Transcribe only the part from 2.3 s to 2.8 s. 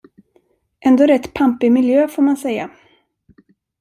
säga.